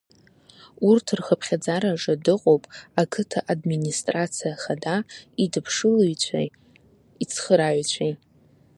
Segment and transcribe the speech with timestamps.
[0.87, 2.63] Урҭ рхыԥхьаӡараҿы дыҟоуп
[3.01, 4.95] ақыҭа администрациа хада
[5.43, 6.47] идыԥшылаҩцәеи
[7.23, 8.13] ицхырааҩцәеи.